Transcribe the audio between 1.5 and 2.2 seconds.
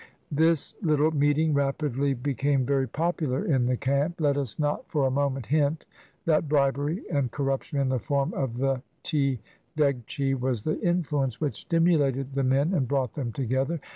rapidly